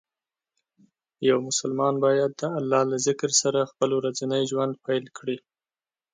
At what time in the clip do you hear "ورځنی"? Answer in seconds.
3.95-4.41